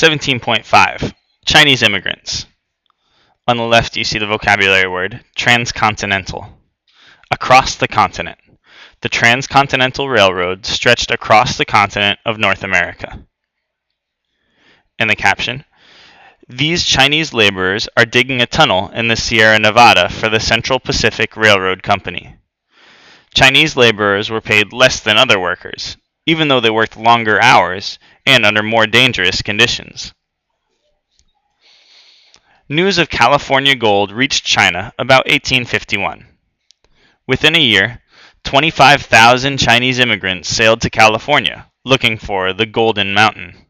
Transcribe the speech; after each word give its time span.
17.5 0.00 1.12
Chinese 1.44 1.82
immigrants. 1.82 2.46
On 3.46 3.58
the 3.58 3.64
left, 3.64 3.98
you 3.98 4.04
see 4.04 4.18
the 4.18 4.26
vocabulary 4.26 4.88
word 4.88 5.22
transcontinental. 5.36 6.58
Across 7.30 7.74
the 7.74 7.86
continent. 7.86 8.38
The 9.02 9.10
Transcontinental 9.10 10.08
Railroad 10.08 10.64
stretched 10.64 11.10
across 11.10 11.58
the 11.58 11.66
continent 11.66 12.18
of 12.24 12.38
North 12.38 12.64
America. 12.64 13.26
In 14.98 15.08
the 15.08 15.16
caption, 15.16 15.66
these 16.48 16.86
Chinese 16.86 17.34
laborers 17.34 17.86
are 17.94 18.06
digging 18.06 18.40
a 18.40 18.46
tunnel 18.46 18.88
in 18.94 19.08
the 19.08 19.16
Sierra 19.16 19.58
Nevada 19.58 20.08
for 20.08 20.30
the 20.30 20.40
Central 20.40 20.80
Pacific 20.80 21.36
Railroad 21.36 21.82
Company. 21.82 22.36
Chinese 23.34 23.76
laborers 23.76 24.30
were 24.30 24.40
paid 24.40 24.72
less 24.72 25.00
than 25.00 25.18
other 25.18 25.38
workers, 25.38 25.98
even 26.30 26.46
though 26.46 26.60
they 26.60 26.70
worked 26.70 26.96
longer 26.96 27.42
hours 27.42 27.98
and 28.24 28.46
under 28.46 28.62
more 28.62 28.86
dangerous 28.86 29.42
conditions. 29.42 30.14
News 32.68 32.98
of 32.98 33.10
California 33.10 33.74
gold 33.74 34.12
reached 34.12 34.44
China 34.44 34.92
about 34.96 35.26
1851. 35.26 36.28
Within 37.26 37.56
a 37.56 37.60
year, 37.74 38.00
25,000 38.44 39.58
Chinese 39.58 39.98
immigrants 39.98 40.48
sailed 40.48 40.80
to 40.82 40.88
California 40.88 41.66
looking 41.84 42.16
for 42.16 42.52
the 42.52 42.66
Golden 42.66 43.12
Mountain. 43.12 43.66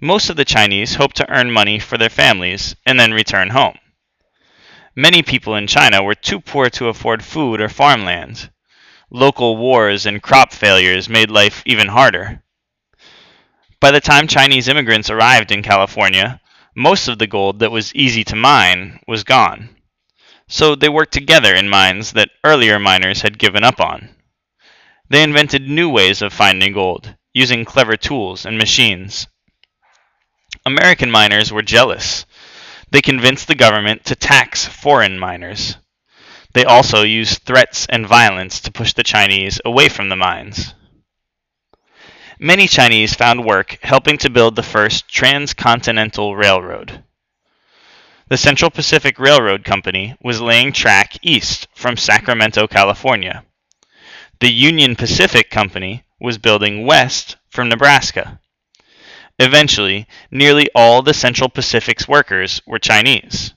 Most 0.00 0.28
of 0.28 0.36
the 0.36 0.44
Chinese 0.44 0.96
hoped 0.96 1.16
to 1.18 1.30
earn 1.30 1.52
money 1.52 1.78
for 1.78 1.96
their 1.96 2.08
families 2.08 2.74
and 2.84 2.98
then 2.98 3.12
return 3.12 3.50
home. 3.50 3.78
Many 4.96 5.22
people 5.22 5.54
in 5.54 5.68
China 5.68 6.02
were 6.02 6.16
too 6.16 6.40
poor 6.40 6.68
to 6.70 6.88
afford 6.88 7.22
food 7.24 7.60
or 7.60 7.68
farmland. 7.68 8.50
Local 9.14 9.58
wars 9.58 10.06
and 10.06 10.22
crop 10.22 10.54
failures 10.54 11.06
made 11.06 11.30
life 11.30 11.62
even 11.66 11.88
harder. 11.88 12.42
By 13.78 13.90
the 13.90 14.00
time 14.00 14.26
Chinese 14.26 14.68
immigrants 14.68 15.10
arrived 15.10 15.52
in 15.52 15.62
California, 15.62 16.40
most 16.74 17.08
of 17.08 17.18
the 17.18 17.26
gold 17.26 17.58
that 17.58 17.70
was 17.70 17.94
easy 17.94 18.24
to 18.24 18.34
mine 18.34 19.00
was 19.06 19.22
gone. 19.22 19.76
So 20.48 20.74
they 20.74 20.88
worked 20.88 21.12
together 21.12 21.54
in 21.54 21.68
mines 21.68 22.12
that 22.12 22.30
earlier 22.42 22.78
miners 22.78 23.20
had 23.20 23.38
given 23.38 23.64
up 23.64 23.82
on. 23.82 24.08
They 25.10 25.22
invented 25.22 25.68
new 25.68 25.90
ways 25.90 26.22
of 26.22 26.32
finding 26.32 26.72
gold, 26.72 27.14
using 27.34 27.66
clever 27.66 27.98
tools 27.98 28.46
and 28.46 28.56
machines. 28.56 29.26
American 30.64 31.10
miners 31.10 31.52
were 31.52 31.60
jealous. 31.60 32.24
They 32.90 33.02
convinced 33.02 33.46
the 33.46 33.54
government 33.54 34.06
to 34.06 34.16
tax 34.16 34.64
foreign 34.64 35.18
miners. 35.18 35.76
They 36.54 36.64
also 36.64 37.02
used 37.02 37.42
threats 37.42 37.86
and 37.88 38.06
violence 38.06 38.60
to 38.60 38.72
push 38.72 38.92
the 38.92 39.02
Chinese 39.02 39.60
away 39.64 39.88
from 39.88 40.08
the 40.08 40.16
mines. 40.16 40.74
Many 42.38 42.66
Chinese 42.66 43.14
found 43.14 43.44
work 43.44 43.78
helping 43.82 44.18
to 44.18 44.30
build 44.30 44.56
the 44.56 44.62
first 44.62 45.08
transcontinental 45.08 46.36
railroad. 46.36 47.04
The 48.28 48.36
Central 48.36 48.70
Pacific 48.70 49.18
Railroad 49.18 49.64
Company 49.64 50.16
was 50.22 50.40
laying 50.40 50.72
track 50.72 51.16
east 51.22 51.68
from 51.74 51.96
Sacramento, 51.96 52.66
California. 52.66 53.44
The 54.40 54.50
Union 54.50 54.96
Pacific 54.96 55.50
Company 55.50 56.04
was 56.20 56.38
building 56.38 56.84
west 56.84 57.36
from 57.48 57.68
Nebraska. 57.68 58.40
Eventually, 59.38 60.06
nearly 60.30 60.68
all 60.74 61.02
the 61.02 61.14
Central 61.14 61.48
Pacific's 61.48 62.08
workers 62.08 62.60
were 62.66 62.78
Chinese. 62.78 63.54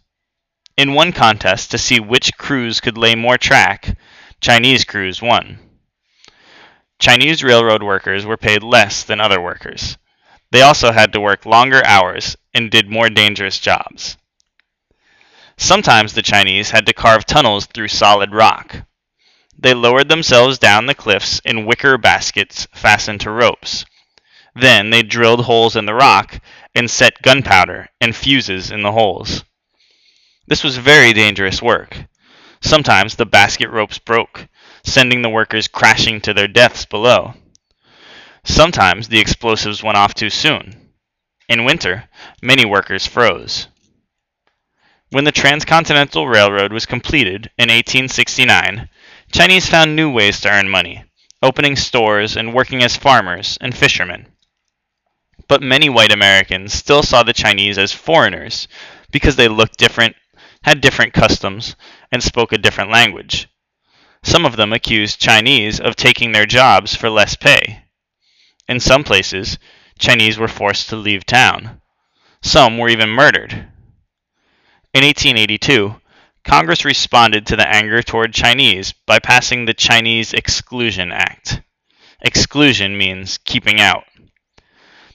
In 0.78 0.94
one 0.94 1.14
contest 1.14 1.72
to 1.72 1.78
see 1.78 2.02
which 2.02 2.38
crews 2.38 2.82
could 2.82 2.98
lay 2.98 3.16
more 3.16 3.38
track, 3.38 3.98
Chinese 4.42 4.84
crews 4.84 5.22
won. 5.22 5.60
Chinese 7.00 7.44
railroad 7.44 7.82
workers 7.82 8.26
were 8.26 8.36
paid 8.36 8.62
less 8.62 9.04
than 9.04 9.22
other 9.22 9.40
workers. 9.40 9.98
They 10.52 10.62
also 10.62 10.92
had 10.92 11.14
to 11.14 11.22
work 11.22 11.46
longer 11.46 11.82
hours 11.86 12.36
and 12.54 12.70
did 12.70 12.90
more 12.90 13.10
dangerous 13.10 13.58
jobs. 13.58 14.18
Sometimes 15.58 16.14
the 16.14 16.22
Chinese 16.22 16.72
had 16.72 16.86
to 16.88 16.94
carve 16.94 17.26
tunnels 17.26 17.66
through 17.68 17.88
solid 17.88 18.34
rock. 18.34 18.86
They 19.58 19.74
lowered 19.74 20.10
themselves 20.10 20.60
down 20.60 20.86
the 20.86 20.94
cliffs 20.94 21.40
in 21.46 21.66
wicker 21.66 21.98
baskets 21.98 22.68
fastened 22.74 23.22
to 23.22 23.32
ropes. 23.32 23.86
Then 24.54 24.90
they 24.90 25.04
drilled 25.04 25.46
holes 25.46 25.78
in 25.78 25.86
the 25.86 25.94
rock 25.94 26.42
and 26.74 26.92
set 26.92 27.22
gunpowder 27.22 27.88
and 28.02 28.14
fuses 28.14 28.72
in 28.72 28.82
the 28.82 28.92
holes. 28.92 29.46
This 30.48 30.64
was 30.64 30.78
very 30.78 31.12
dangerous 31.14 31.62
work. 31.62 32.06
Sometimes 32.62 33.16
the 33.16 33.26
basket 33.26 33.70
ropes 33.70 33.98
broke, 33.98 34.48
sending 34.84 35.22
the 35.22 35.30
workers 35.30 35.68
crashing 35.68 36.22
to 36.22 36.34
their 36.34 36.48
deaths 36.48 36.86
below. 36.86 37.34
Sometimes 38.44 39.08
the 39.08 39.20
explosives 39.20 39.82
went 39.82 39.98
off 39.98 40.14
too 40.14 40.30
soon. 40.30 40.92
In 41.50 41.64
winter, 41.64 42.10
many 42.42 42.64
workers 42.64 43.08
froze. 43.08 43.68
When 45.10 45.24
the 45.24 45.32
Transcontinental 45.32 46.28
Railroad 46.28 46.74
was 46.74 46.86
completed 46.86 47.52
in 47.58 47.70
1869, 47.70 48.90
Chinese 49.32 49.70
found 49.70 49.96
new 49.96 50.12
ways 50.12 50.40
to 50.42 50.50
earn 50.50 50.70
money, 50.70 51.04
opening 51.42 51.76
stores 51.76 52.36
and 52.36 52.54
working 52.54 52.84
as 52.84 52.96
farmers 52.96 53.58
and 53.62 53.76
fishermen. 53.76 54.28
But 55.48 55.62
many 55.62 55.90
white 55.90 56.12
Americans 56.12 56.74
still 56.74 57.04
saw 57.04 57.24
the 57.24 57.34
Chinese 57.34 57.78
as 57.78 57.92
foreigners 57.92 58.68
because 59.12 59.36
they 59.36 59.48
looked 59.48 59.78
different, 59.78 60.16
had 60.66 60.82
different 60.82 61.14
customs, 61.14 61.76
and 62.12 62.24
spoke 62.24 62.52
a 62.52 62.58
different 62.58 62.90
language. 62.90 63.48
Some 64.24 64.48
of 64.48 64.56
them 64.56 64.74
accused 64.74 65.22
Chinese 65.22 65.80
of 65.80 65.96
taking 65.96 66.32
their 66.32 66.48
jobs 66.48 66.96
for 66.96 67.08
less 67.08 67.36
pay. 67.36 67.84
In 68.68 68.80
some 68.80 69.04
places, 69.04 69.60
Chinese 70.00 70.40
were 70.40 70.48
forced 70.48 70.90
to 70.90 70.96
leave 70.96 71.24
town. 71.24 71.82
Some 72.42 72.80
were 72.80 72.90
even 72.90 73.10
murdered. 73.12 73.52
In 74.92 75.04
1882, 75.04 76.02
Congress 76.44 76.84
responded 76.84 77.46
to 77.46 77.56
the 77.56 77.68
anger 77.68 78.02
toward 78.02 78.34
Chinese 78.34 78.92
by 79.06 79.20
passing 79.20 79.66
the 79.66 79.74
Chinese 79.76 80.34
Exclusion 80.34 81.12
Act. 81.12 81.62
Exclusion 82.22 82.98
means 82.98 83.38
keeping 83.38 83.80
out. 83.80 84.06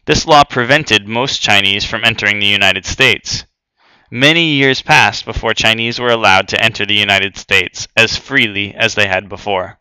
This 0.07 0.27
law 0.27 0.45
prevented 0.45 1.09
most 1.09 1.43
Chinese 1.43 1.85
from 1.85 2.05
entering 2.05 2.39
the 2.39 2.47
United 2.47 2.87
States. 2.87 3.47
Many 4.13 4.55
years 4.55 4.83
passed 4.83 5.25
before 5.25 5.55
Chinese 5.55 6.01
were 6.01 6.11
allowed 6.11 6.49
to 6.49 6.61
enter 6.61 6.85
the 6.85 6.95
United 6.95 7.37
States 7.37 7.87
as 7.97 8.17
freely 8.17 8.75
as 8.75 8.97
they 8.97 9.07
had 9.07 9.29
before. 9.29 9.79